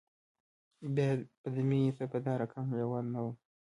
[0.95, 1.09] بیا
[1.41, 3.35] به دې مینې ته په دا رقم لیوال نه وم